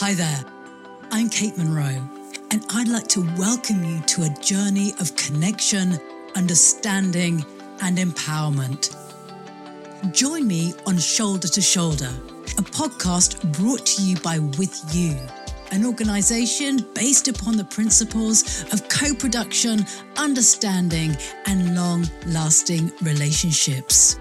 [0.00, 0.44] Hi there,
[1.10, 2.08] I'm Cate Munro,
[2.52, 5.98] and I'd like to welcome you to a journey of connection,
[6.36, 7.44] understanding,
[7.82, 8.94] and empowerment.
[10.12, 12.12] Join me on Shoulder to Shoulder,
[12.58, 15.16] a podcast brought to you by With You,
[15.72, 19.84] an organization based upon the principles of co production,
[20.16, 24.16] understanding, and long lasting relationships.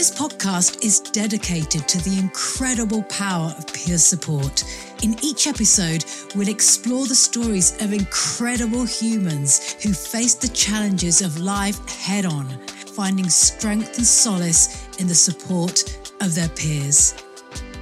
[0.00, 4.64] This podcast is dedicated to the incredible power of peer support.
[5.02, 11.38] In each episode, we'll explore the stories of incredible humans who face the challenges of
[11.38, 12.48] life head on,
[12.96, 17.22] finding strength and solace in the support of their peers.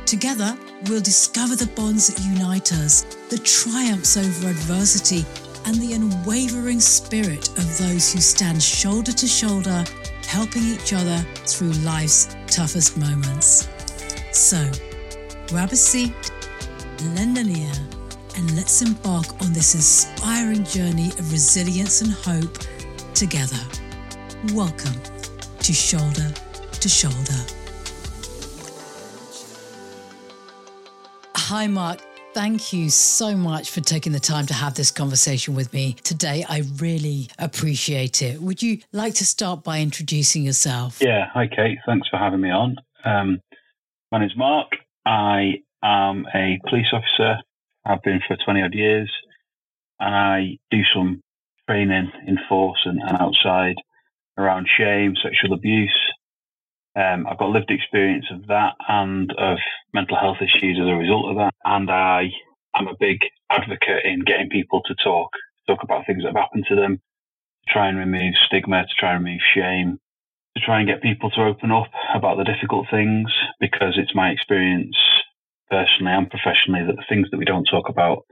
[0.04, 0.58] Together,
[0.88, 5.24] we'll discover the bonds that unite us, the triumphs over adversity,
[5.66, 9.84] and the unwavering spirit of those who stand shoulder to shoulder
[10.28, 13.66] helping each other through life's toughest moments.
[14.30, 14.70] So,
[15.48, 16.12] grab a seat,
[17.16, 17.72] lend an ear,
[18.36, 22.58] and let's embark on this inspiring journey of resilience and hope
[23.14, 23.58] together.
[24.52, 25.00] Welcome
[25.60, 26.30] to Shoulder
[26.72, 27.40] to Shoulder.
[31.36, 32.00] Hi, Mark.
[32.38, 36.44] Thank you so much for taking the time to have this conversation with me today.
[36.48, 38.40] I really appreciate it.
[38.40, 40.98] Would you like to start by introducing yourself?
[41.00, 41.26] Yeah.
[41.34, 41.78] Hi, Cate.
[41.84, 42.76] Thanks for having me on.
[43.04, 43.40] Um,
[44.12, 44.68] my name's Mark.
[45.04, 47.38] I am a police officer.
[47.84, 49.10] I've been for 20 odd years.
[49.98, 51.20] And I do some
[51.68, 53.74] training in force and, and outside
[54.36, 55.98] around shame, sexual abuse,
[56.98, 59.58] um, I've got lived experience of that and of
[59.94, 61.54] mental health issues as a result of that.
[61.64, 62.30] And I
[62.74, 63.18] am a big
[63.50, 65.30] advocate in getting people to talk,
[65.68, 69.14] talk about things that have happened to them, to try and remove stigma, to try
[69.14, 70.00] and remove shame,
[70.56, 74.30] to try and get people to open up about the difficult things because it's my
[74.30, 74.96] experience
[75.70, 78.24] personally and professionally that the things that we don't talk about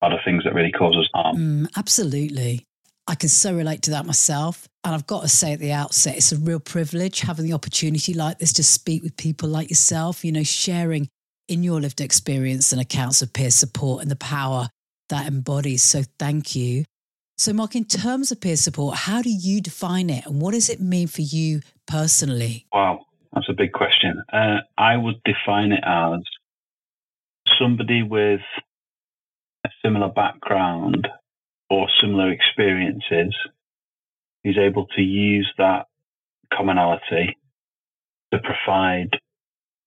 [0.00, 1.36] are the things that really cause us harm.
[1.36, 2.67] Mm, absolutely.
[3.08, 4.68] I can so relate to that myself.
[4.84, 8.12] And I've got to say at the outset, it's a real privilege having the opportunity
[8.12, 11.08] like this to speak with people like yourself, you know, sharing
[11.48, 14.68] in your lived experience and accounts of peer support and the power
[15.08, 15.82] that embodies.
[15.82, 16.84] So thank you.
[17.38, 20.68] So, Mark, in terms of peer support, how do you define it and what does
[20.68, 22.66] it mean for you personally?
[22.74, 24.22] Wow, that's a big question.
[24.30, 26.20] Uh, I would define it as
[27.58, 28.40] somebody with
[29.64, 31.08] a similar background
[31.70, 33.34] or similar experiences
[34.44, 35.86] is able to use that
[36.52, 37.36] commonality
[38.32, 39.10] to provide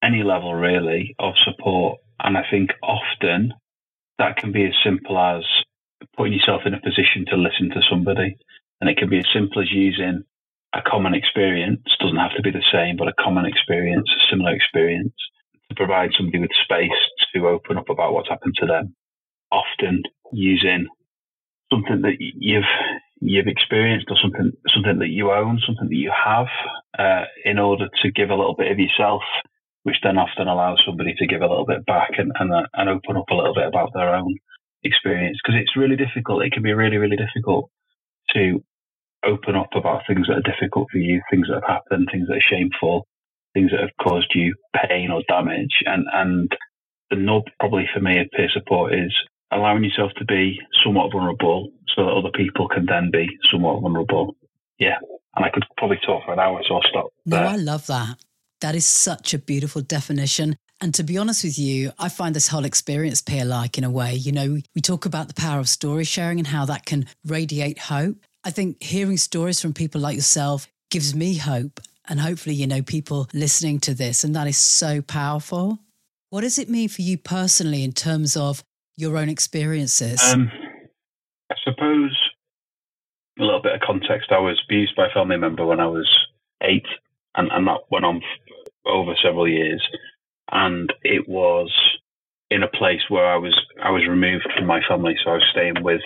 [0.03, 1.99] any level really of support.
[2.19, 3.53] And I think often
[4.17, 5.43] that can be as simple as
[6.15, 8.37] putting yourself in a position to listen to somebody.
[8.79, 10.23] And it can be as simple as using
[10.73, 14.53] a common experience, doesn't have to be the same, but a common experience, a similar
[14.53, 15.13] experience,
[15.69, 16.89] to provide somebody with space
[17.33, 18.95] to open up about what's happened to them.
[19.51, 20.87] Often using
[21.71, 22.63] something that you've
[23.21, 26.47] you've experienced or something something that you own, something that you have,
[26.97, 29.21] uh, in order to give a little bit of yourself,
[29.83, 32.89] which then often allows somebody to give a little bit back and and, uh, and
[32.89, 34.35] open up a little bit about their own
[34.83, 36.43] experience because it's really difficult.
[36.43, 37.69] It can be really really difficult
[38.33, 38.63] to
[39.25, 42.37] open up about things that are difficult for you, things that have happened, things that
[42.37, 43.07] are shameful,
[43.53, 44.55] things that have caused you
[44.87, 46.51] pain or damage, and and
[47.11, 49.13] the nub probably for me of peer support is
[49.51, 54.35] allowing yourself to be somewhat vulnerable so that other people can then be somewhat vulnerable.
[54.79, 54.97] Yeah.
[55.35, 57.07] And I could probably talk for an hour, so I'll stop.
[57.25, 57.43] There.
[57.43, 58.17] No, I love that.
[58.61, 60.55] That is such a beautiful definition.
[60.81, 63.89] And to be honest with you, I find this whole experience peer like in a
[63.89, 64.15] way.
[64.15, 67.77] You know, we talk about the power of story sharing and how that can radiate
[67.77, 68.17] hope.
[68.43, 71.79] I think hearing stories from people like yourself gives me hope.
[72.09, 75.79] And hopefully, you know, people listening to this, and that is so powerful.
[76.31, 78.63] What does it mean for you personally in terms of
[79.01, 80.21] your own experiences?
[80.23, 80.51] Um,
[81.51, 82.17] I suppose
[83.39, 84.31] a little bit of context.
[84.31, 86.07] I was abused by a family member when I was
[86.61, 86.85] eight,
[87.35, 88.21] and, and that went on
[88.85, 89.83] over several years.
[90.51, 91.71] And it was
[92.49, 95.47] in a place where I was I was removed from my family, so I was
[95.51, 96.01] staying with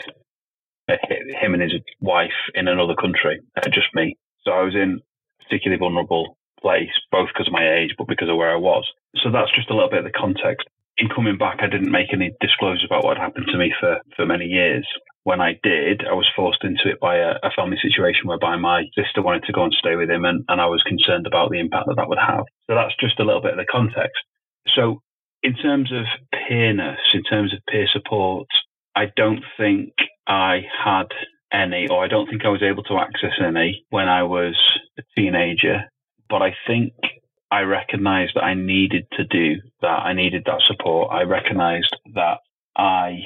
[0.88, 4.16] him and his wife in another country, uh, just me.
[4.44, 8.30] So I was in a particularly vulnerable place, both because of my age, but because
[8.30, 8.86] of where I was.
[9.24, 12.14] So that's just a little bit of the context in coming back, I didn't make
[12.14, 14.88] any disclosure about what happened to me for, for many years.
[15.24, 18.84] When I did, I was forced into it by a, a, family situation whereby my
[18.96, 21.60] sister wanted to go and stay with him, and, and I was concerned about the
[21.60, 22.46] impact that that would have.
[22.68, 24.22] So that's just a little bit of the context.
[24.76, 25.02] So,
[25.44, 26.06] in terms of
[26.48, 28.48] peerness, in terms of peer support,
[28.96, 29.94] I don't think
[30.28, 31.08] I had
[31.52, 34.56] any, or I don't think I was able to access any when I was
[34.98, 35.84] a teenager.
[36.30, 36.94] But I think
[37.56, 39.88] I recognized that I needed to do that.
[39.88, 41.14] I needed that support.
[41.14, 42.40] I recognized that
[42.76, 43.20] I,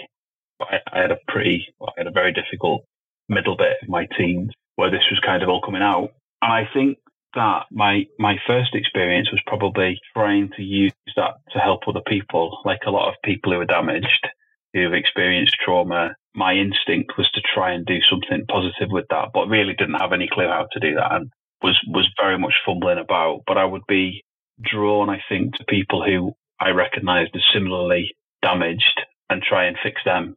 [0.61, 2.83] I, had a pretty, I had a very difficult
[3.27, 6.09] middle bit of my teens where this was kind of all coming out.
[6.43, 6.99] And I think
[7.33, 12.59] that my my first experience was probably trying to use that to help other people,
[12.65, 14.27] like a lot of people who are damaged,
[14.75, 16.13] who've experienced trauma.
[16.35, 20.13] My instinct was to try and do something positive with that, but really didn't have
[20.13, 23.43] any clue how to do that and was was very much fumbling about.
[23.47, 24.23] But I would be
[24.61, 30.01] drawn, I think, to people who I recognised as similarly damaged and try and fix
[30.03, 30.35] them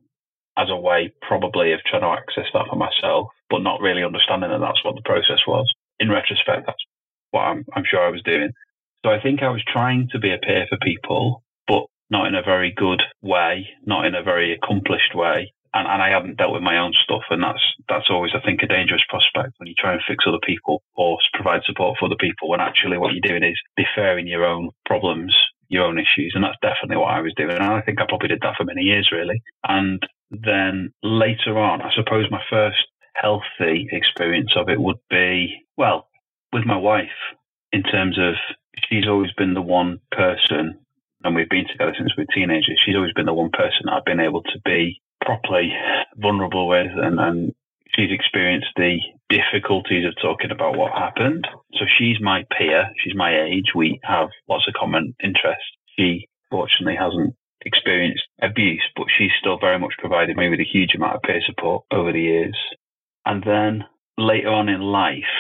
[0.56, 4.50] as a way, probably, of trying to access that for myself, but not really understanding
[4.50, 5.66] that that's what the process was
[6.02, 6.84] in retrospect, that's
[7.30, 8.50] what I'm, I'm sure I was doing.
[9.04, 12.34] So I think I was trying to be a peer for people, but not in
[12.34, 15.52] a very good way, not in a very accomplished way.
[15.74, 17.22] And, and I hadn't dealt with my own stuff.
[17.30, 20.42] And that's, that's always, I think, a dangerous prospect when you try and fix other
[20.44, 24.44] people or provide support for other people when actually what you're doing is deferring your
[24.44, 25.34] own problems,
[25.68, 26.32] your own issues.
[26.34, 27.52] And that's definitely what I was doing.
[27.52, 29.42] And I think I probably did that for many years, really.
[29.66, 32.84] And then later on, I suppose my first
[33.14, 36.08] healthy experience of it would be, well,
[36.52, 37.08] with my wife,
[37.72, 38.34] in terms of
[38.88, 40.78] she's always been the one person,
[41.24, 44.04] and we've been together since we were teenagers, she's always been the one person I've
[44.04, 45.72] been able to be properly
[46.16, 47.52] vulnerable with, and, and
[47.94, 48.98] she's experienced the
[49.28, 51.46] difficulties of talking about what happened.
[51.74, 55.64] So she's my peer, she's my age, we have lots of common interests.
[55.98, 57.34] She fortunately hasn't
[57.64, 61.40] experienced abuse, but she's still very much provided me with a huge amount of peer
[61.46, 62.56] support over the years.
[63.24, 63.84] And then
[64.18, 65.32] later on in life,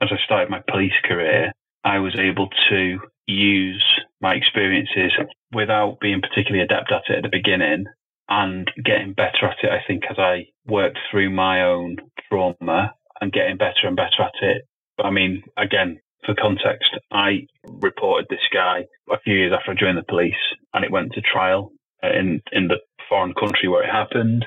[0.00, 1.52] as I started my police career,
[1.84, 3.84] I was able to use
[4.20, 5.12] my experiences
[5.52, 7.86] without being particularly adept at it at the beginning
[8.28, 11.96] and getting better at it, I think, as I worked through my own
[12.28, 14.62] trauma and getting better and better at it.
[15.02, 19.98] I mean, again, for context, I reported this guy a few years after I joined
[19.98, 20.34] the police
[20.72, 21.72] and it went to trial
[22.02, 22.78] in, in the
[23.08, 24.46] foreign country where it happened.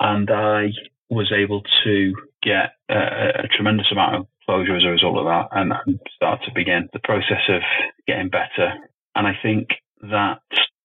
[0.00, 0.68] And I
[1.10, 5.48] was able to get a, a, tremendous amount of closure as a result of that
[5.52, 7.62] and, and start to begin the process of
[8.06, 8.74] getting better.
[9.14, 9.68] And I think
[10.02, 10.40] that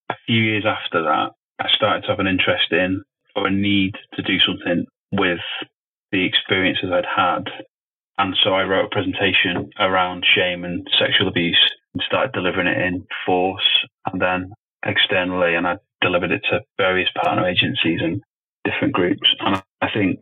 [0.09, 1.31] a few years after that,
[1.62, 3.04] I started to have an interest in
[3.36, 5.40] or a need to do something with
[6.12, 7.44] the experiences I'd had.
[8.18, 11.62] And so I wrote a presentation around shame and sexual abuse
[11.94, 14.52] and started delivering it in force and then
[14.84, 15.54] externally.
[15.54, 18.22] And I delivered it to various partner agencies and
[18.66, 19.28] different groups.
[19.40, 20.19] And I think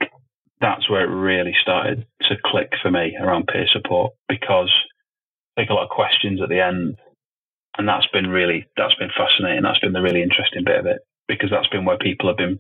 [0.59, 4.71] that's where it really started to click for me around peer support because
[5.55, 6.97] I take a lot of questions at the end.
[7.77, 9.63] And that's been really, that's been fascinating.
[9.63, 12.59] That's been the really interesting bit of it because that's been where people have been,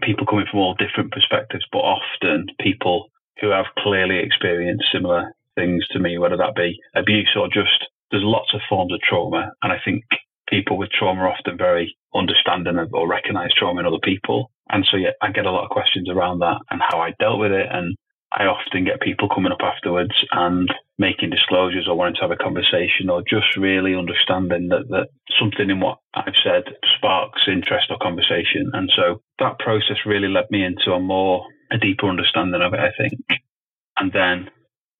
[0.00, 5.86] people coming from all different perspectives, but often people who have clearly experienced similar things
[5.88, 9.50] to me, whether that be abuse or just, there's lots of forms of trauma.
[9.62, 10.04] And I think
[10.48, 14.50] people with trauma are often very understanding of or recognize trauma in other people.
[14.70, 17.40] And so, yeah, I get a lot of questions around that and how I dealt
[17.40, 17.66] with it.
[17.70, 17.96] And
[18.36, 22.36] I often get people coming up afterwards and making disclosures or wanting to have a
[22.36, 25.08] conversation or just really understanding that, that
[25.38, 26.64] something in what I've said
[26.96, 28.72] sparks interest or conversation.
[28.72, 32.80] And so that process really led me into a more, a deeper understanding of it,
[32.80, 33.22] I think.
[33.98, 34.50] And then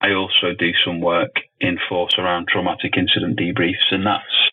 [0.00, 3.90] I also do some work in force around traumatic incident debriefs.
[3.90, 4.50] And that's,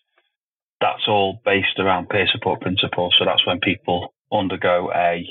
[0.80, 3.14] that's all based around peer support principles.
[3.16, 5.24] So that's when people undergo a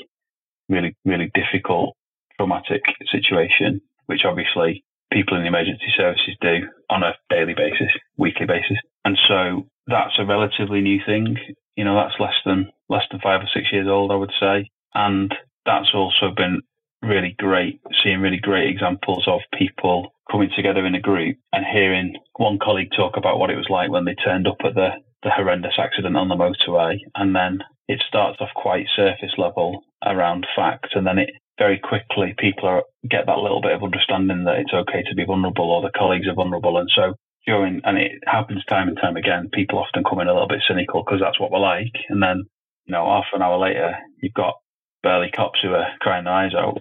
[0.70, 1.96] really, really difficult
[2.42, 8.46] traumatic situation, which obviously people in the emergency services do on a daily basis, weekly
[8.46, 8.78] basis.
[9.04, 11.36] And so that's a relatively new thing.
[11.76, 14.68] You know, that's less than less than five or six years old, I would say.
[14.94, 15.32] And
[15.64, 16.60] that's also been
[17.02, 22.14] really great, seeing really great examples of people coming together in a group and hearing
[22.36, 24.90] one colleague talk about what it was like when they turned up at the,
[25.22, 27.58] the horrendous accident on the motorway and then
[27.88, 32.82] it starts off quite surface level around facts, and then it very quickly people are,
[33.08, 36.28] get that little bit of understanding that it's okay to be vulnerable or the colleagues
[36.28, 37.14] are vulnerable, and so
[37.46, 39.50] during and it happens time and time again.
[39.52, 42.44] People often come in a little bit cynical because that's what we're like, and then
[42.86, 44.54] you know half an hour later you've got
[45.02, 46.78] burly cops who are crying their eyes out,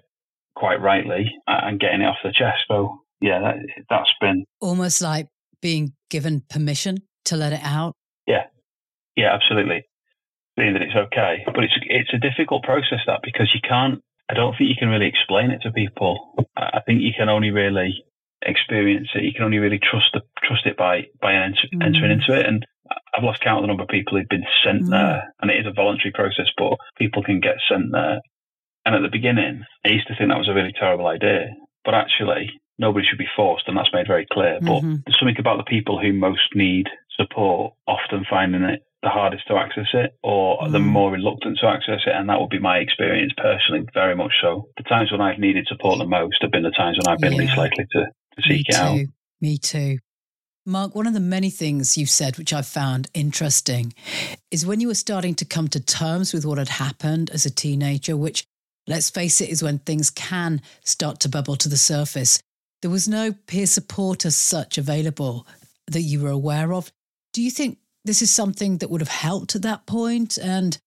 [0.56, 2.60] quite rightly, and getting it off the chest.
[2.68, 3.56] So yeah, that,
[3.90, 5.28] that's been almost like
[5.62, 7.94] being given permission to let it out.
[8.28, 8.46] Yeah,
[9.16, 9.86] yeah, absolutely
[10.58, 11.44] saying that it's okay.
[11.46, 14.02] But it's it's a difficult process that because you can't.
[14.32, 16.48] I don't think you can really explain it to people.
[16.56, 18.06] I think you can only really
[18.42, 19.24] experience it.
[19.24, 21.84] You can only really trust the trust it by by enter, mm.
[21.86, 22.46] entering into it.
[22.46, 22.66] And
[23.14, 24.90] I've lost count of the number of people who've been sent mm.
[24.90, 28.22] there, and it is a voluntary process, but people can get sent there.
[28.86, 31.52] And at the beginning, I used to think that was a really terrible idea,
[31.84, 34.60] but actually, nobody should be forced, and that's made very clear.
[34.62, 35.04] But mm-hmm.
[35.06, 36.88] there's something about the people who most need
[37.20, 40.72] support, often finding it the hardest to access it or mm.
[40.72, 42.14] the more reluctant to access it.
[42.16, 44.70] And that would be my experience personally, very much so.
[44.78, 47.34] The times when I've needed support the most have been the times when I've been
[47.34, 47.40] yeah.
[47.40, 49.00] least likely to, to seek it out.
[49.40, 49.98] Me too.
[50.66, 53.94] Mark, one of the many things you've said, which I've found interesting,
[54.52, 57.50] is when you were starting to come to terms with what had happened as a
[57.50, 58.46] teenager, which,
[58.86, 62.40] let's face it, is when things can start to bubble to the surface.
[62.84, 65.48] There was no peer support as such available
[65.88, 66.92] that you were aware of.
[67.34, 70.38] Do you think this is something that would have helped at that point?
[70.38, 70.78] And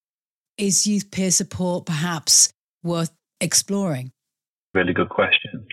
[0.59, 2.53] is youth peer support perhaps
[2.83, 4.13] worth exploring?
[4.73, 5.67] Really good question.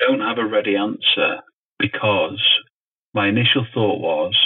[0.00, 1.40] Don't have a ready answer
[1.78, 2.42] because
[3.14, 4.36] my initial thought was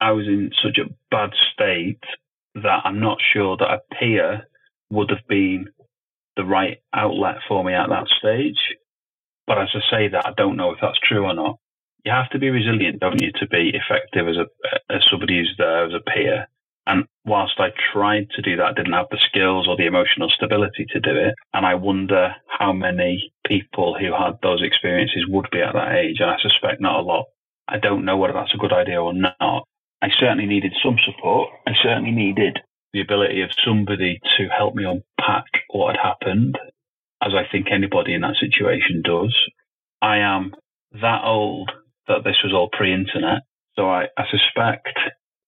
[0.00, 2.02] I was in such a bad state
[2.54, 4.46] that I'm not sure that a peer
[4.90, 5.66] would have been
[6.36, 8.58] the right outlet for me at that stage.
[9.46, 11.58] But as I say that, I don't know if that's true or not.
[12.08, 14.46] You have to be resilient, don't you, to be effective as a
[14.90, 16.48] as somebody who's there as a peer.
[16.86, 20.30] And whilst I tried to do that, I didn't have the skills or the emotional
[20.30, 21.34] stability to do it.
[21.52, 26.16] And I wonder how many people who had those experiences would be at that age.
[26.20, 27.26] And I suspect not a lot.
[27.68, 29.68] I don't know whether that's a good idea or not.
[30.00, 31.50] I certainly needed some support.
[31.66, 32.58] I certainly needed
[32.94, 36.56] the ability of somebody to help me unpack what had happened,
[37.22, 39.36] as I think anybody in that situation does.
[40.00, 40.54] I am
[41.02, 41.70] that old
[42.08, 43.42] that this was all pre internet.
[43.76, 44.98] So I, I suspect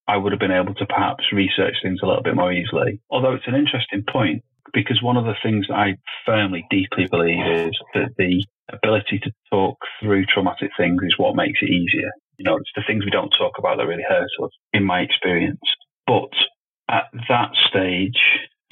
[0.06, 3.00] I would have been able to perhaps research things a little bit more easily.
[3.10, 7.44] Although it's an interesting point because one of the things that I firmly, deeply believe
[7.66, 12.10] is that the ability to talk through traumatic things is what makes it easier.
[12.38, 15.00] You know, it's the things we don't talk about that really hurt us, in my
[15.00, 15.60] experience.
[16.06, 16.30] But
[16.88, 18.18] at that stage,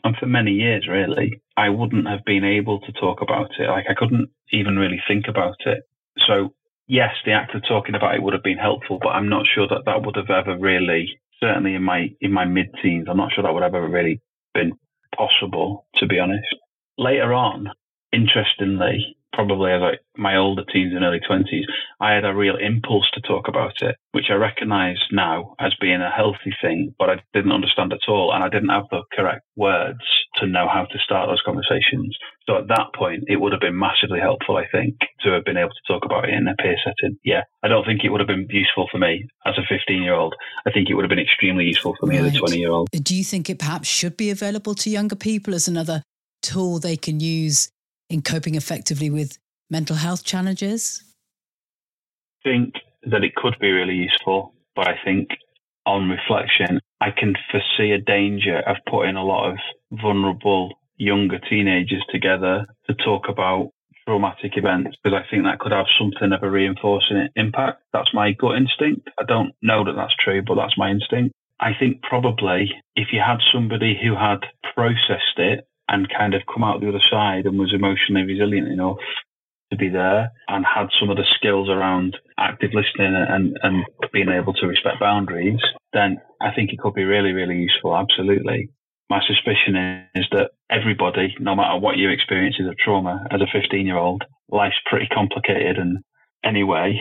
[0.04, 3.68] and for many years really, I wouldn't have been able to talk about it.
[3.68, 5.82] Like I couldn't even really think about it.
[6.26, 6.54] So
[6.88, 9.68] yes, the act of talking about it would have been helpful, but I'm not sure
[9.68, 13.32] that that would have ever really, certainly in my in my mid teens, I'm not
[13.32, 14.20] sure that would have ever really
[14.54, 14.72] been
[15.16, 16.46] possible, to be honest.
[16.96, 17.68] Later on,
[18.12, 21.64] interestingly, probably as like my older teens and early 20s,
[22.00, 26.00] I had a real impulse to talk about it, which I recognize now as being
[26.00, 28.32] a healthy thing, but I didn't understand at all.
[28.32, 30.00] And I didn't have the correct words
[30.36, 32.16] to know how to start those conversations.
[32.46, 35.56] So at that point, it would have been massively helpful, I think, to have been
[35.56, 37.18] able to talk about it in a peer setting.
[37.24, 37.42] Yeah.
[37.62, 40.34] I don't think it would have been useful for me as a 15 year old.
[40.66, 42.26] I think it would have been extremely useful for me right.
[42.26, 42.88] as a 20 year old.
[42.90, 46.02] Do you think it perhaps should be available to younger people as another
[46.42, 47.68] tool they can use
[48.08, 49.38] in coping effectively with
[49.70, 51.02] mental health challenges?
[52.44, 52.74] I think
[53.04, 55.28] that it could be really useful, but I think
[55.86, 59.58] on reflection, I can foresee a danger of putting a lot of
[59.92, 63.70] vulnerable younger teenagers together to talk about
[64.06, 67.82] traumatic events because I think that could have something of a reinforcing impact.
[67.92, 69.08] That's my gut instinct.
[69.18, 71.34] I don't know that that's true, but that's my instinct.
[71.60, 74.40] I think probably if you had somebody who had
[74.74, 78.98] processed it and kind of come out the other side and was emotionally resilient enough
[79.70, 84.28] to be there and had some of the skills around active listening and, and being
[84.28, 85.60] able to respect boundaries,
[85.92, 87.96] then I think it could be really, really useful.
[87.96, 88.70] Absolutely.
[89.10, 93.86] My suspicion is that everybody, no matter what your experiences of trauma as a 15
[93.86, 95.78] year old, life's pretty complicated.
[95.78, 95.98] And
[96.44, 97.00] anyway,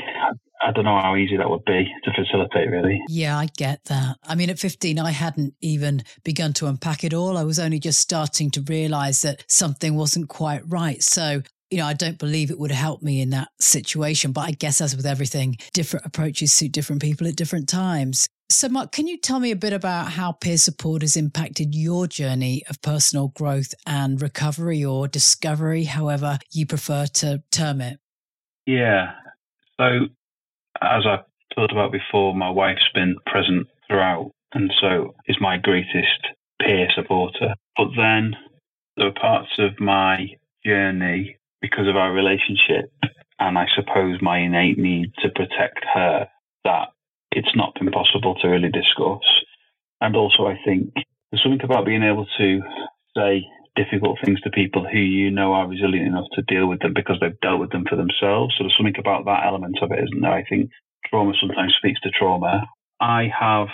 [0.61, 3.01] I don't know how easy that would be to facilitate, really.
[3.09, 4.17] Yeah, I get that.
[4.23, 7.37] I mean, at 15, I hadn't even begun to unpack it all.
[7.37, 11.01] I was only just starting to realize that something wasn't quite right.
[11.03, 14.31] So you know, I don't believe it would help me in that situation.
[14.31, 18.27] But I guess, as with everything, different approaches suit different people at different times.
[18.49, 22.07] So, Mark, can you tell me a bit about how peer support has impacted your
[22.07, 27.99] journey of personal growth and recovery or discovery, however you prefer to term it?
[28.65, 29.11] Yeah.
[29.77, 30.07] So,
[30.81, 31.19] as I
[31.55, 36.27] talked about before, my wife's been present throughout and so is my greatest
[36.61, 37.53] peer supporter.
[37.75, 38.35] But then
[38.95, 40.27] there are parts of my
[40.65, 42.91] journey because of our relationship
[43.39, 46.27] and I suppose my innate need to protect her
[46.63, 46.87] that
[47.31, 49.21] it's not been possible to really discuss.
[50.01, 50.93] And also, I think
[51.31, 52.61] there's something about being able to
[53.15, 53.45] say
[53.77, 57.17] difficult things to people who you know are resilient enough to deal with them because
[57.21, 58.55] they've dealt with them for themselves.
[58.57, 60.33] So there's something about that element of it, isn't there?
[60.33, 60.71] I think
[61.09, 62.65] trauma sometimes speaks to trauma.
[62.99, 63.69] I have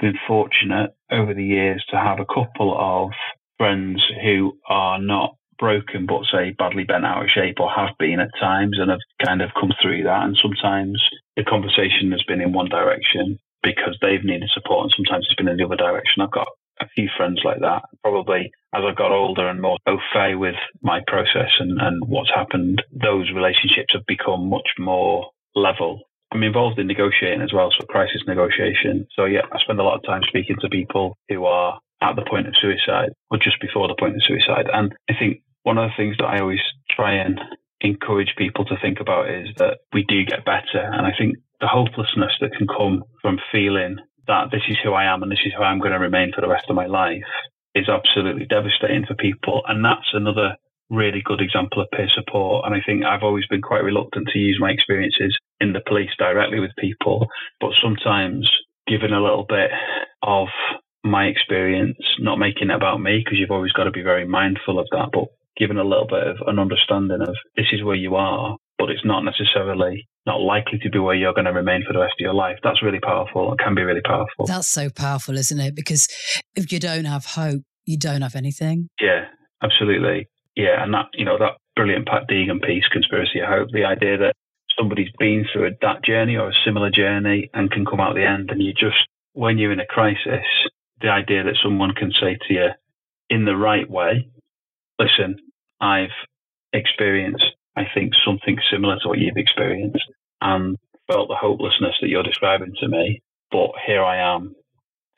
[0.00, 3.10] been fortunate over the years to have a couple of
[3.58, 8.20] friends who are not broken, but say badly bent out of shape or have been
[8.20, 10.22] at times and have kind of come through that.
[10.22, 11.02] And sometimes
[11.36, 15.48] the conversation has been in one direction because they've needed support, and sometimes it's been
[15.48, 16.22] in the other direction.
[16.22, 16.46] I've got
[16.80, 17.82] a few friends like that.
[18.02, 22.30] Probably as I got older and more au fait with my process and, and what's
[22.34, 26.02] happened, those relationships have become much more level.
[26.32, 29.06] I'm involved in negotiating as well, so crisis negotiation.
[29.16, 32.26] So yeah, I spend a lot of time speaking to people who are at the
[32.28, 34.66] point of suicide or just before the point of suicide.
[34.72, 37.40] And I think one of the things that I always try and
[37.80, 40.80] encourage people to think about is that we do get better.
[40.80, 43.96] And I think the hopelessness that can come from feeling
[44.28, 46.40] that this is who I am and this is who I'm going to remain for
[46.40, 47.24] the rest of my life
[47.74, 49.62] is absolutely devastating for people.
[49.66, 50.56] And that's another
[50.90, 52.64] really good example of peer support.
[52.66, 56.10] And I think I've always been quite reluctant to use my experiences in the police
[56.18, 57.26] directly with people,
[57.60, 58.48] but sometimes
[58.86, 59.70] given a little bit
[60.22, 60.48] of
[61.04, 64.78] my experience, not making it about me, because you've always got to be very mindful
[64.78, 65.24] of that, but
[65.56, 69.04] given a little bit of an understanding of this is where you are, but it's
[69.04, 72.22] not necessarily not likely to be where you're going to remain for the rest of
[72.22, 72.58] your life.
[72.62, 73.52] That's really powerful.
[73.52, 74.46] It can be really powerful.
[74.46, 75.74] That's so powerful, isn't it?
[75.74, 76.06] Because
[76.54, 78.88] if you don't have hope, you don't have anything.
[79.00, 79.24] Yeah,
[79.62, 80.28] absolutely.
[80.54, 83.68] Yeah, and that you know that brilliant Pat Deegan piece, conspiracy of hope.
[83.72, 84.34] The idea that
[84.78, 88.50] somebody's been through that journey or a similar journey and can come out the end,
[88.50, 90.44] and you just when you're in a crisis,
[91.00, 92.66] the idea that someone can say to you
[93.30, 94.28] in the right way,
[94.98, 95.36] listen,
[95.80, 96.14] I've
[96.72, 97.44] experienced,
[97.78, 100.04] I think, something similar to what you've experienced
[100.40, 103.22] and felt the hopelessness that you're describing to me.
[103.50, 104.54] But here I am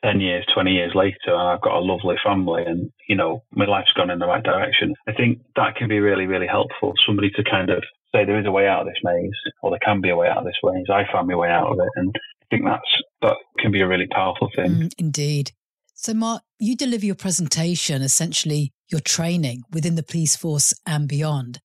[0.03, 3.65] 10 years, 20 years later, and I've got a lovely family and, you know, my
[3.65, 4.93] life's gone in the right direction.
[5.07, 6.93] I think that can be really, really helpful.
[7.05, 9.79] Somebody to kind of say there is a way out of this maze, or there
[9.83, 10.87] can be a way out of this maze.
[10.89, 11.89] I found my way out of it.
[11.95, 14.71] And I think that's, that can be a really powerful thing.
[14.71, 15.51] Mm, indeed.
[15.93, 21.59] So, Mark, you deliver your presentation, essentially your training within the police force and beyond.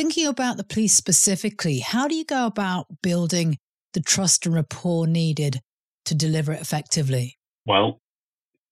[0.00, 3.58] Thinking about the police specifically, how do you go about building
[3.92, 5.60] the trust and rapport needed
[6.06, 7.36] to deliver it effectively?
[7.66, 8.00] Well,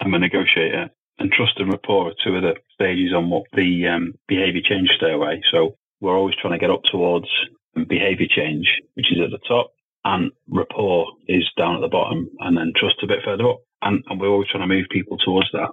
[0.00, 3.86] I'm a negotiator, and trust and rapport are two of the stages on what the
[3.88, 5.42] um, behaviour change stairway.
[5.52, 7.28] So we're always trying to get up towards
[7.74, 9.72] behaviour change, which is at the top,
[10.06, 13.60] and rapport is down at the bottom, and then trust a bit further up.
[13.82, 15.68] And, and we're always trying to move people towards that.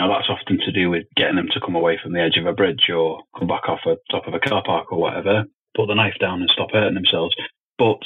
[0.00, 2.46] Now, that's often to do with getting them to come away from the edge of
[2.46, 5.44] a bridge or come back off the top of a car park or whatever,
[5.76, 7.36] put the knife down and stop hurting themselves.
[7.76, 8.00] But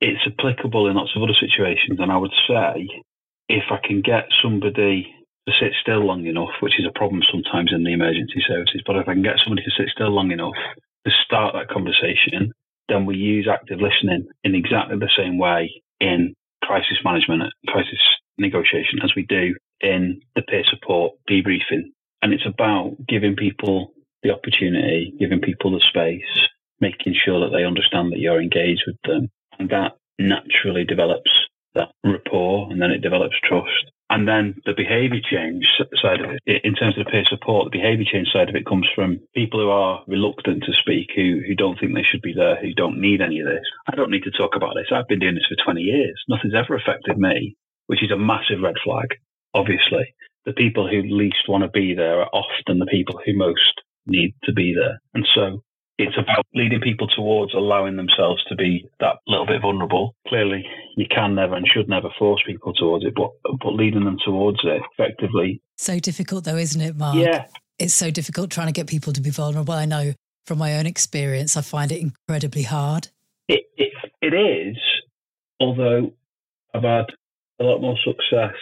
[0.00, 2.02] it's applicable in lots of other situations.
[2.02, 2.88] And I would say
[3.48, 5.06] if I can get somebody
[5.46, 8.96] to sit still long enough, which is a problem sometimes in the emergency services, but
[8.96, 10.58] if I can get somebody to sit still long enough
[11.06, 12.50] to start that conversation,
[12.88, 18.02] then we use active listening in exactly the same way in crisis management, crisis
[18.36, 21.92] negotiation as we do in the peer support debriefing.
[22.22, 26.48] And it's about giving people the opportunity, giving people the space,
[26.80, 29.28] making sure that they understand that you're engaged with them.
[29.58, 31.30] And that naturally develops
[31.74, 33.92] that rapport and then it develops trust.
[34.08, 35.66] And then the behavior change
[36.00, 38.64] side of it, in terms of the peer support, the behavior change side of it
[38.64, 42.32] comes from people who are reluctant to speak, who, who don't think they should be
[42.32, 43.66] there, who don't need any of this.
[43.90, 44.94] I don't need to talk about this.
[44.94, 46.14] I've been doing this for 20 years.
[46.28, 47.56] Nothing's ever affected me,
[47.88, 49.18] which is a massive red flag,
[49.56, 50.14] obviously.
[50.44, 54.34] The people who least want to be there are often the people who most need
[54.44, 55.00] to be there.
[55.14, 55.62] And so
[55.98, 60.14] it's about leading people towards allowing themselves to be that little bit vulnerable.
[60.28, 60.64] Clearly,
[60.96, 64.58] you can never and should never force people towards it, but but leading them towards
[64.62, 65.60] it effectively.
[65.78, 67.16] So difficult, though, isn't it, Mark?
[67.16, 67.46] Yeah,
[67.78, 69.74] it's so difficult trying to get people to be vulnerable.
[69.74, 70.12] I know
[70.44, 73.08] from my own experience, I find it incredibly hard.
[73.48, 74.76] It it, it is,
[75.58, 76.12] although
[76.74, 77.06] I've had
[77.58, 78.54] a lot more success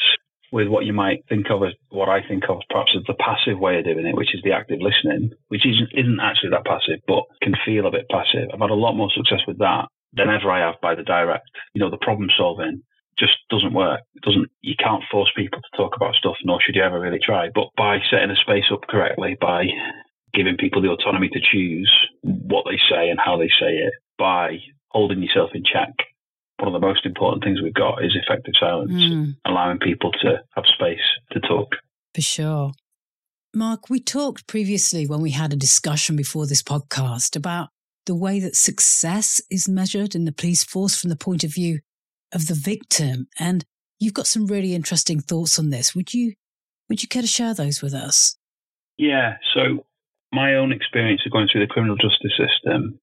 [0.54, 3.58] with what you might think of as what I think of perhaps as the passive
[3.58, 7.02] way of doing it, which is the active listening, which isn't, isn't actually that passive,
[7.08, 8.46] but can feel a bit passive.
[8.54, 11.50] I've had a lot more success with that than ever I have by the direct.
[11.74, 12.82] You know, the problem solving
[13.18, 13.98] just doesn't work.
[14.14, 14.46] It doesn't.
[14.62, 17.48] You can't force people to talk about stuff, nor should you ever really try.
[17.52, 19.66] But by setting a space up correctly, by
[20.34, 21.90] giving people the autonomy to choose
[22.22, 24.58] what they say and how they say it, by
[24.90, 25.90] holding yourself in check,
[26.58, 29.36] one of the most important things we've got is effective silence, mm.
[29.44, 31.00] allowing people to have space
[31.32, 31.74] to talk.
[32.14, 32.72] For sure.
[33.54, 37.68] Mark, we talked previously when we had a discussion before this podcast about
[38.06, 41.80] the way that success is measured in the police force from the point of view
[42.32, 43.28] of the victim.
[43.38, 43.64] And
[43.98, 45.94] you've got some really interesting thoughts on this.
[45.94, 46.34] Would you
[46.88, 48.36] would you care to share those with us?
[48.98, 49.36] Yeah.
[49.54, 49.86] So
[50.32, 52.98] my own experience of going through the criminal justice system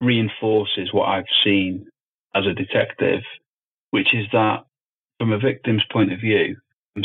[0.00, 1.86] reinforces what I've seen
[2.36, 3.22] as a detective,
[3.90, 4.64] which is that
[5.18, 6.56] from a victim's point of view,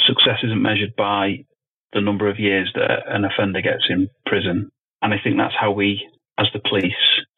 [0.06, 1.46] success isn't measured by
[1.94, 4.70] the number of years that an offender gets in prison.
[5.02, 6.94] And I think that's how we, as the police,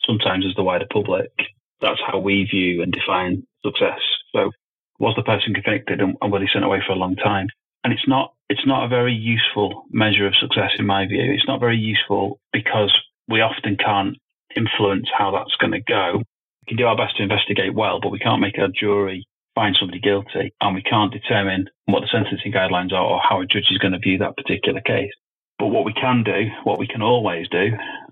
[0.05, 1.31] sometimes as the wider public,
[1.81, 3.99] that's how we view and define success.
[4.33, 4.51] So
[4.99, 7.47] was the person convicted and, and was he sent away for a long time?
[7.83, 11.33] And it's not it's not a very useful measure of success in my view.
[11.33, 12.93] It's not very useful because
[13.27, 14.15] we often can't
[14.55, 16.21] influence how that's going to go
[16.63, 19.75] we can do our best to investigate well, but we can't make our jury find
[19.77, 23.67] somebody guilty and we can't determine what the sentencing guidelines are or how a judge
[23.69, 25.11] is going to view that particular case.
[25.59, 27.67] But what we can do, what we can always do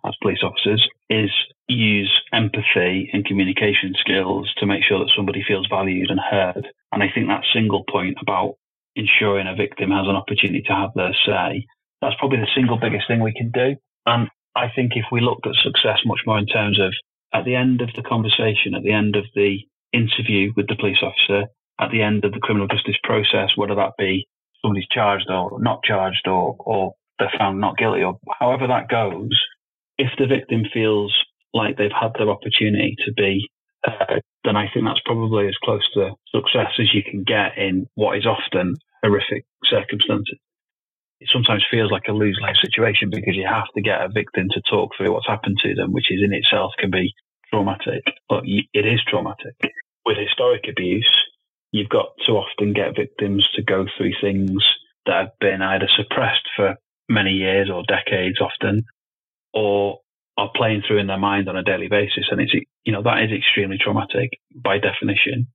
[0.05, 1.31] as police officers, is
[1.67, 6.67] use empathy and communication skills to make sure that somebody feels valued and heard.
[6.91, 8.55] And I think that single point about
[8.95, 11.65] ensuring a victim has an opportunity to have their say,
[12.01, 13.75] that's probably the single biggest thing we can do.
[14.05, 16.93] And I think if we looked at success much more in terms of
[17.33, 19.59] at the end of the conversation, at the end of the
[19.93, 21.47] interview with the police officer,
[21.79, 24.27] at the end of the criminal justice process, whether that be
[24.61, 29.31] somebody's charged or not charged or, or they're found not guilty or however that goes,
[29.97, 31.13] if the victim feels
[31.53, 33.49] like they've had their opportunity to be
[33.83, 37.87] heard, then I think that's probably as close to success as you can get in
[37.95, 40.37] what is often horrific circumstances.
[41.21, 44.47] It sometimes feels like a lose lose situation because you have to get a victim
[44.49, 47.13] to talk through what's happened to them, which is in itself can be
[47.53, 49.53] traumatic, but it is traumatic.
[50.03, 51.09] With historic abuse,
[51.71, 54.65] you've got to often get victims to go through things
[55.05, 56.75] that have been either suppressed for
[57.07, 58.85] many years or decades often,
[59.53, 59.99] or
[60.37, 62.29] are playing through in their mind on a daily basis.
[62.31, 62.53] And it's,
[62.83, 65.47] you know, that is extremely traumatic by definition.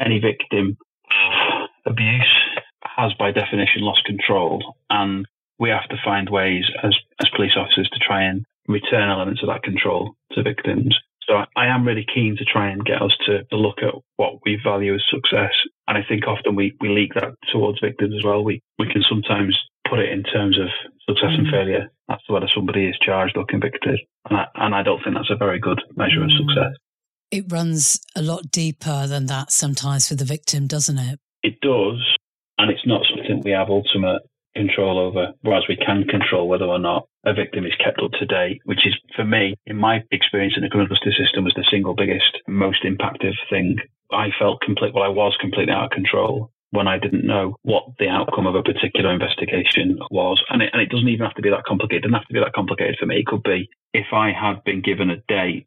[0.00, 0.76] Any victim
[1.08, 2.34] of abuse
[2.84, 4.74] has by definition lost control.
[4.90, 5.26] And
[5.58, 9.48] we have to find ways as, as police officers to try and return elements of
[9.48, 10.96] that control to victims.
[11.26, 14.40] So I am really keen to try and get us to, to look at what
[14.44, 15.52] we value as success.
[15.88, 18.44] And I think often we, we leak that towards victims as well.
[18.44, 19.56] We, we can sometimes
[19.88, 20.68] put it in terms of
[21.08, 21.38] success mm.
[21.38, 24.00] and failure That's whether somebody is charged or convicted.
[24.28, 26.24] And I, and I don't think that's a very good measure mm.
[26.24, 26.72] of success.
[27.30, 31.18] It runs a lot deeper than that sometimes for the victim, doesn't it?
[31.42, 32.00] It does.
[32.58, 34.22] And it's not something we have ultimate
[34.54, 38.26] control over, whereas we can control whether or not a victim is kept up to
[38.26, 41.66] date, which is, for me, in my experience in the criminal justice system, was the
[41.70, 43.78] single biggest, most impactful thing.
[44.12, 47.84] I felt complete, well, I was completely out of control when I didn't know what
[47.98, 50.42] the outcome of a particular investigation was.
[50.50, 52.04] And it, and it doesn't even have to be that complicated.
[52.04, 53.18] It doesn't have to be that complicated for me.
[53.18, 55.66] It could be if I had been given a date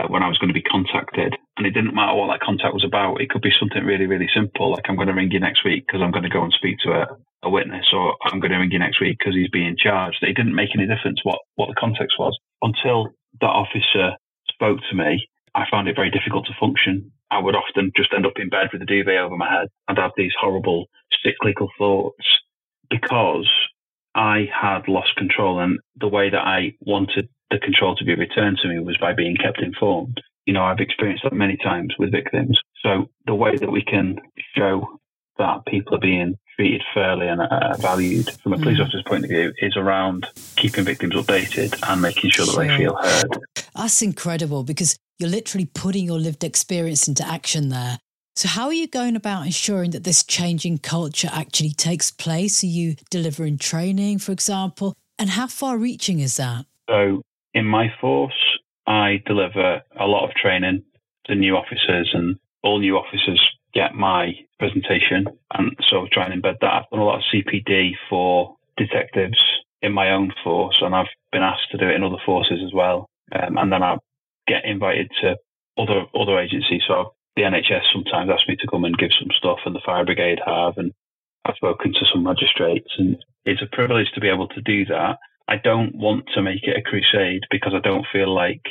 [0.00, 1.36] Uh, when I was going to be contacted.
[1.56, 3.20] And it didn't matter what that contact was about.
[3.20, 5.84] It could be something really, really simple, like I'm going to ring you next week
[5.86, 7.06] because I'm going to go and speak to a,
[7.44, 10.18] a witness, or I'm going to ring you next week because he's being charged.
[10.22, 12.36] It didn't make any difference what, what the context was.
[12.60, 14.18] Until that officer
[14.50, 17.12] spoke to me, I found it very difficult to function.
[17.30, 19.96] I would often just end up in bed with a duvet over my head and
[19.96, 20.86] have these horrible
[21.22, 22.26] cyclical thoughts
[22.90, 23.48] because
[24.16, 28.58] I had lost control and the way that I wanted the control to be returned
[28.62, 30.20] to me was by being kept informed.
[30.44, 32.58] You know, I've experienced that many times with victims.
[32.82, 34.16] So the way that we can
[34.56, 34.98] show
[35.38, 38.82] that people are being treated fairly and uh, valued from a police mm.
[38.82, 42.66] officer's point of view is around keeping victims updated and making sure that sure.
[42.66, 43.38] they feel heard.
[43.74, 47.98] That's incredible because you're literally putting your lived experience into action there.
[48.36, 52.64] So, how are you going about ensuring that this changing culture actually takes place?
[52.64, 54.92] Are you delivering training, for example?
[55.20, 56.66] And how far reaching is that?
[56.90, 57.22] So,
[57.54, 60.82] in my force, I deliver a lot of training
[61.26, 63.40] to new officers, and all new officers
[63.72, 65.26] get my presentation.
[65.52, 66.72] And so, try and embed that.
[66.72, 69.40] I've done a lot of CPD for detectives
[69.80, 72.72] in my own force, and I've been asked to do it in other forces as
[72.74, 73.08] well.
[73.32, 73.96] Um, and then I
[74.46, 75.36] get invited to
[75.78, 76.82] other other agencies.
[76.86, 80.04] So the NHS sometimes ask me to come and give some stuff, and the fire
[80.04, 80.92] brigade have, and
[81.44, 85.18] I've spoken to some magistrates, and it's a privilege to be able to do that.
[85.48, 88.62] I don't want to make it a crusade because I don't feel like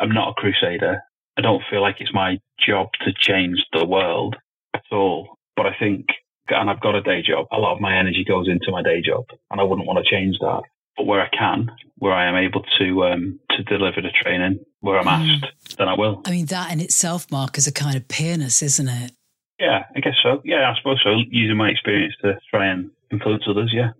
[0.00, 1.00] I'm not a crusader.
[1.36, 4.36] I don't feel like it's my job to change the world
[4.74, 5.38] at all.
[5.56, 6.06] But I think,
[6.48, 9.00] and I've got a day job, a lot of my energy goes into my day
[9.00, 10.62] job, and I wouldn't want to change that.
[10.96, 14.98] But where I can, where I am able to um, to deliver the training, where
[14.98, 15.40] I'm mm.
[15.42, 16.22] asked, then I will.
[16.26, 19.12] I mean, that in itself, Mark, is a kind of peerness, isn't it?
[19.60, 20.40] Yeah, I guess so.
[20.44, 21.10] Yeah, I suppose so.
[21.30, 23.72] Using my experience to try and influence others.
[23.74, 23.90] Yeah.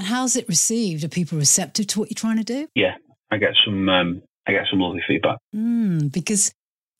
[0.00, 1.04] And how's it received?
[1.04, 2.68] Are people receptive to what you're trying to do?
[2.74, 2.94] Yeah,
[3.30, 3.86] I get some.
[3.86, 5.36] Um, I get some lovely feedback.
[5.54, 6.54] Mm, because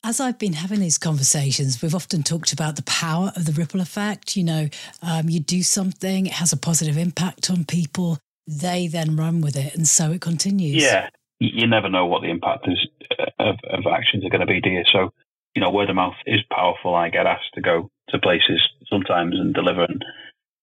[0.04, 3.80] as I've been having these conversations, we've often talked about the power of the ripple
[3.80, 4.36] effect.
[4.36, 4.68] You know,
[5.00, 9.56] um, you do something, it has a positive impact on people they then run with
[9.56, 10.84] it, and so it continues.
[10.84, 11.08] Yeah,
[11.38, 12.86] you never know what the impact is
[13.18, 14.82] uh, of, of actions are going to be, do you?
[14.92, 15.14] So,
[15.54, 16.94] you know, word of mouth is powerful.
[16.94, 18.60] I get asked to go to places
[18.90, 20.04] sometimes and deliver, and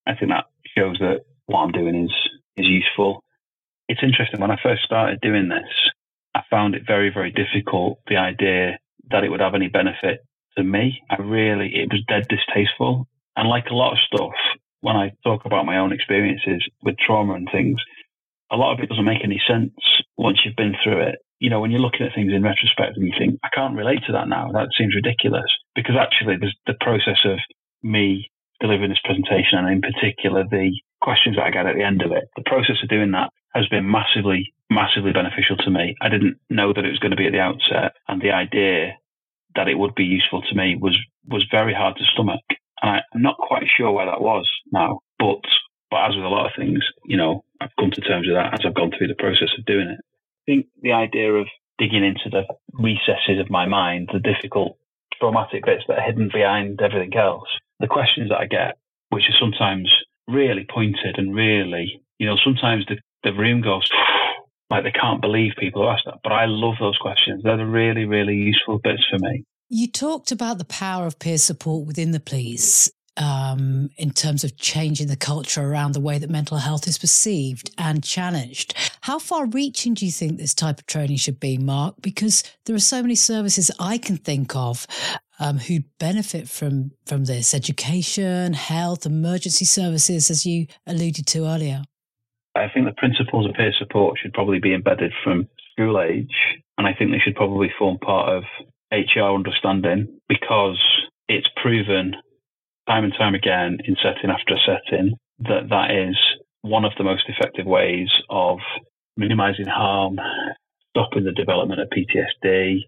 [0.06, 0.46] I think that
[0.78, 2.14] shows that what I'm doing is
[2.56, 3.24] is useful.
[3.90, 4.40] It's interesting.
[4.40, 5.72] When I first started doing this,
[6.36, 8.00] I found it very, very difficult.
[8.08, 8.78] The idea
[9.12, 10.20] that it would have any benefit
[10.58, 13.08] to me, I really, it was dead distasteful.
[13.36, 14.34] And like a lot of stuff,
[14.82, 17.78] when I talk about my own experiences with trauma and things,
[18.52, 19.74] a lot of it doesn't make any sense
[20.18, 21.16] once you've been through it.
[21.40, 24.00] you know, when you're looking at things in retrospect and you think, I can't relate
[24.08, 24.52] to that now.
[24.52, 25.50] That seems ridiculous.
[25.76, 27.38] Because actually, there's the process of
[27.84, 28.30] me
[28.60, 32.12] delivering this presentation and in particular the questions that I get at the end of
[32.12, 35.96] it, the process of doing that has been massively, massively beneficial to me.
[36.02, 37.94] I didn't know that it was going to be at the outset.
[38.08, 38.98] And the idea
[39.56, 42.44] that it would be useful to me was, was very hard to stomach.
[42.82, 45.00] And I'm not quite sure where that was now.
[45.18, 45.42] But,
[45.90, 48.54] but as with a lot of things, you know, I've come to terms with that
[48.54, 50.00] as I've gone through the process of doing it.
[50.00, 52.44] I think the idea of digging into the
[52.74, 54.78] recesses of my mind, the difficult,
[55.20, 57.48] traumatic bits that are hidden behind everything else,
[57.80, 58.78] the questions that I get,
[59.10, 59.92] which are sometimes
[60.28, 63.90] really pointed and really, you know, sometimes the, the room goes,
[64.70, 66.20] like they can't believe people ask that.
[66.24, 67.44] But I love those questions.
[67.44, 69.44] They're the really, really useful bits for me.
[69.70, 74.58] You talked about the power of peer support within the police um, in terms of
[74.58, 78.74] changing the culture around the way that mental health is perceived and challenged.
[79.02, 81.96] How far reaching do you think this type of training should be, Mark?
[82.02, 84.88] Because there are so many services I can think of
[85.40, 91.84] um, who benefit from from this education, health, emergency services, as you alluded to earlier.
[92.56, 96.34] I think the principles of peer support should probably be embedded from school age,
[96.78, 98.44] and I think they should probably form part of
[98.92, 100.82] HR understanding because
[101.30, 102.16] it's proven
[102.88, 106.18] time and time again in setting after setting that that is
[106.62, 108.60] one of the most effective ways of
[109.16, 110.18] minimizing harm,
[110.92, 112.80] stopping the development of PTSD.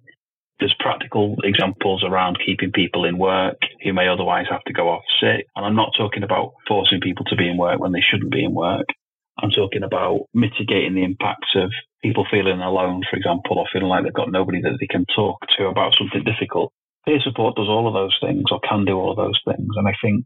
[0.59, 5.03] There's practical examples around keeping people in work who may otherwise have to go off
[5.21, 5.45] sick.
[5.55, 8.43] And I'm not talking about forcing people to be in work when they shouldn't be
[8.43, 8.87] in work.
[9.41, 11.71] I'm talking about mitigating the impacts of
[12.03, 15.37] people feeling alone, for example, or feeling like they've got nobody that they can talk
[15.57, 16.73] to about something difficult.
[17.05, 19.69] Peer support does all of those things or can do all of those things.
[19.75, 20.25] And I think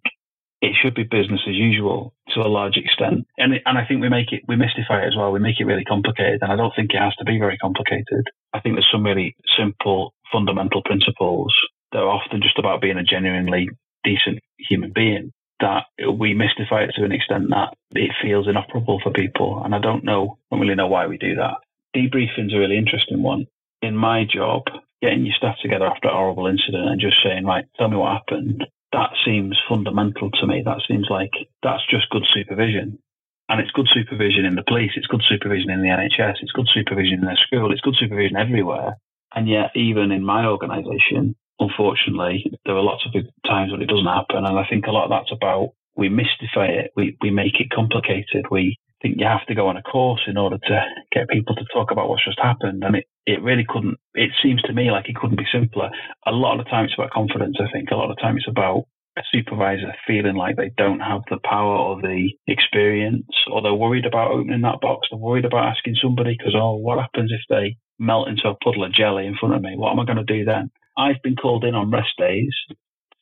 [0.61, 3.27] it should be business as usual to a large extent.
[3.37, 5.31] And, and I think we make it, we mystify it as well.
[5.31, 6.39] We make it really complicated.
[6.41, 8.25] And I don't think it has to be very complicated.
[8.53, 11.53] I think there's some really simple, fundamental principles
[11.91, 13.69] that are often just about being a genuinely
[14.03, 15.83] decent human being that
[16.17, 19.61] we mystify it to an extent that it feels inoperable for people.
[19.63, 21.55] And I don't know, I don't really know why we do that.
[21.95, 23.45] Debriefing's a really interesting one.
[23.81, 24.63] In my job,
[25.03, 28.15] getting your staff together after a horrible incident and just saying, right, tell me what
[28.15, 28.63] happened,
[28.93, 30.63] that seems fundamental to me.
[30.63, 32.97] That seems like that's just good supervision.
[33.49, 36.69] And it's good supervision in the police, it's good supervision in the NHS, it's good
[36.73, 38.95] supervision in their school, it's good supervision everywhere.
[39.35, 43.11] And yet, even in my organisation, unfortunately, there are lots of
[43.45, 44.45] times when it doesn't happen.
[44.45, 47.69] And I think a lot of that's about we mystify it, we, we make it
[47.69, 51.55] complicated, we think you have to go on a course in order to get people
[51.55, 52.83] to talk about what's just happened.
[52.83, 55.91] And it, it really couldn't, it seems to me like it couldn't be simpler.
[56.25, 57.91] A lot of the time it's about confidence, I think.
[57.91, 58.85] A lot of the time it's about
[59.17, 64.05] a supervisor feeling like they don't have the power or the experience, or they're worried
[64.05, 65.07] about opening that box.
[65.11, 68.85] They're worried about asking somebody because, oh, what happens if they melt into a puddle
[68.85, 69.75] of jelly in front of me?
[69.75, 70.71] What am I going to do then?
[70.97, 72.53] I've been called in on rest days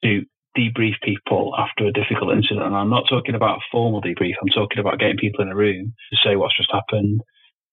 [0.04, 0.22] to
[0.58, 2.66] debrief people after a difficult incident.
[2.66, 4.34] And I'm not talking about a formal debrief.
[4.42, 7.22] I'm talking about getting people in a room to say what's just happened.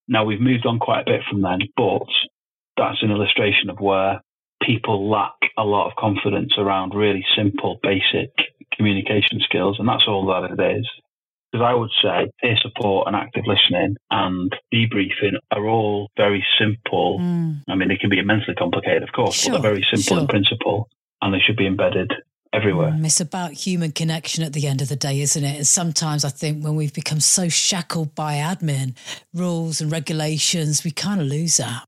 [0.07, 2.07] Now we've moved on quite a bit from then, but
[2.77, 4.21] that's an illustration of where
[4.63, 8.31] people lack a lot of confidence around really simple, basic
[8.77, 9.77] communication skills.
[9.79, 10.89] And that's all that it is.
[11.51, 17.19] Because I would say peer support and active listening and debriefing are all very simple.
[17.21, 17.63] Mm.
[17.69, 20.21] I mean, they can be immensely complicated, of course, sure, but they're very simple sure.
[20.21, 20.91] in principle
[21.23, 22.13] and they should be embedded
[22.53, 22.91] everywhere.
[22.91, 25.57] Mm, it's about human connection at the end of the day, isn't it?
[25.57, 28.97] And sometimes I think when we've become so shackled by admin
[29.35, 31.85] rules and regulations, we kind of lose that.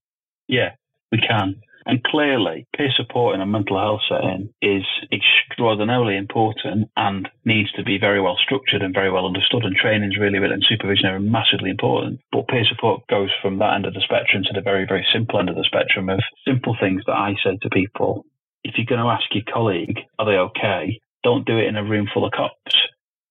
[0.49, 0.75] Yeah,
[1.13, 1.61] we can.
[1.87, 7.83] And clearly, peer support in a mental health setting is extraordinarily important and needs to
[7.83, 9.65] be very well structured and very well understood.
[9.65, 12.21] And training is really, really, and supervision are massively important.
[12.33, 15.41] But peer support goes from that end of the spectrum to the very, very simple
[15.41, 18.27] end of the spectrum of simple things that I say to people
[18.65, 21.01] if you're going to ask your colleague, are they okay?
[21.23, 22.77] Don't do it in a room full of cops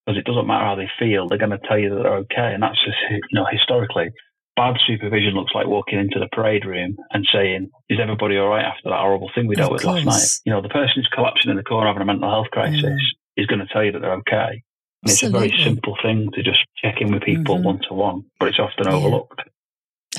[0.05, 1.27] because it doesn't matter how they feel.
[1.27, 2.53] They're going to tell you that they're okay.
[2.53, 4.09] And that's just, you know, historically,
[4.55, 8.65] bad supervision looks like walking into the parade room and saying, is everybody all right
[8.65, 10.27] after that horrible thing we dealt with last night?
[10.45, 12.97] You know, the person who's collapsing in the corner having a mental health crisis mm.
[13.37, 14.63] is going to tell you that they're okay.
[15.03, 18.25] And it's a very simple thing to just check in with people one to one,
[18.39, 18.93] but it's often yeah.
[18.93, 19.41] overlooked.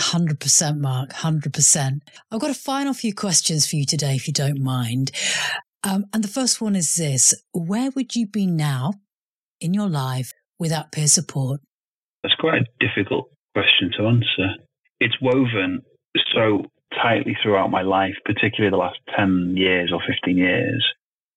[0.00, 2.00] 100% Mark, 100%.
[2.32, 5.12] I've got a final few questions for you today, if you don't mind.
[5.84, 8.94] Um, and the first one is this Where would you be now
[9.60, 11.60] in your life without peer support?
[12.22, 14.54] That's quite a difficult question to answer.
[15.00, 15.82] It's woven
[16.34, 16.64] so
[17.02, 20.84] tightly throughout my life, particularly the last 10 years or 15 years,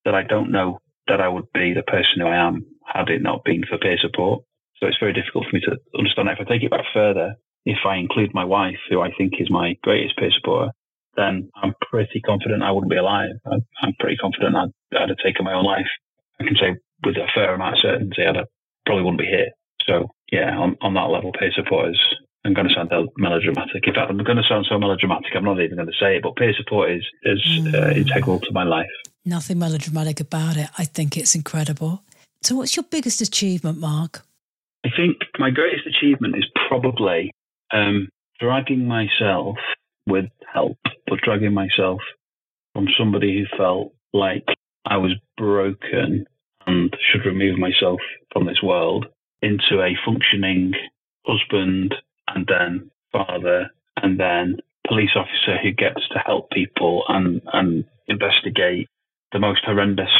[0.04, 3.22] that I don't know that I would be the person who I am had it
[3.22, 4.44] not been for peer support.
[4.76, 6.28] So it's very difficult for me to understand.
[6.28, 9.50] If I take it back further, if I include my wife, who I think is
[9.50, 10.72] my greatest peer supporter,
[11.16, 13.30] then I'm pretty confident I wouldn't be alive.
[13.46, 13.54] I,
[13.86, 15.86] am pretty confident I'd, I'd, have taken my own life.
[16.40, 18.46] I can say with a fair amount of certainty I'd have,
[18.84, 19.50] probably wouldn't be here.
[19.86, 22.00] So yeah, on, on that level, peer support is.
[22.46, 23.86] I'm going to sound melodramatic.
[23.86, 25.32] In fact, I'm going to sound so melodramatic.
[25.34, 26.22] I'm not even going to say it.
[26.22, 27.74] But peer support is is mm.
[27.74, 28.90] uh, integral to my life.
[29.24, 30.68] Nothing melodramatic about it.
[30.76, 32.02] I think it's incredible.
[32.42, 34.26] So, what's your biggest achievement, Mark?
[34.84, 37.32] I think my greatest achievement is probably
[37.74, 38.08] um,
[38.40, 39.56] dragging myself
[40.06, 42.00] with help, but dragging myself
[42.72, 44.44] from somebody who felt like
[44.86, 46.26] I was broken
[46.66, 48.00] and should remove myself
[48.32, 49.06] from this world
[49.42, 50.72] into a functioning
[51.26, 51.94] husband
[52.28, 53.70] and then father
[54.02, 58.88] and then police officer who gets to help people and, and investigate
[59.32, 60.10] the most horrendous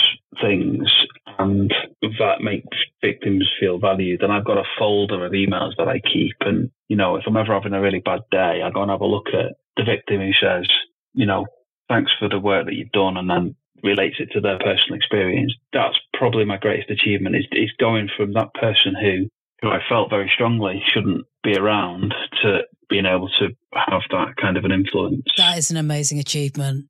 [0.40, 0.90] things
[1.38, 1.73] and
[2.18, 4.23] that makes victims feel valued.
[4.23, 6.37] And I've got a folder of emails that I keep.
[6.40, 9.01] And, you know, if I'm ever having a really bad day, I go and have
[9.01, 10.68] a look at the victim who says,
[11.12, 11.47] you know,
[11.88, 15.53] thanks for the work that you've done and then relates it to their personal experience.
[15.73, 19.29] That's probably my greatest achievement is, is going from that person who,
[19.61, 24.57] who I felt very strongly shouldn't be around to being able to have that kind
[24.57, 25.25] of an influence.
[25.37, 26.87] That is an amazing achievement.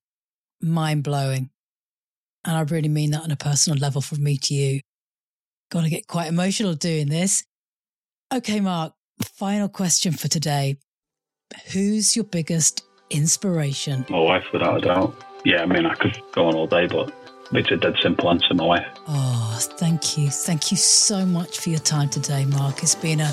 [0.60, 1.50] Mind blowing.
[2.44, 4.80] And I really mean that on a personal level from me to you.
[5.70, 7.44] Gonna get quite emotional doing this.
[8.32, 10.76] Okay, Mark, final question for today.
[11.72, 14.04] Who's your biggest inspiration?
[14.08, 15.24] My wife, without a doubt.
[15.44, 17.12] Yeah, I mean, I could go on all day, but
[17.52, 18.86] it's a dead simple answer, my wife.
[19.06, 20.30] Oh, thank you.
[20.30, 22.82] Thank you so much for your time today, Mark.
[22.82, 23.32] It's been a,